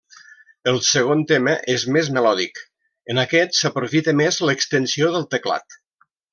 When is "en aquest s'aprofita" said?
3.15-4.17